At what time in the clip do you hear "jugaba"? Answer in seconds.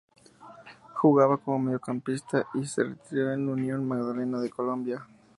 0.95-1.37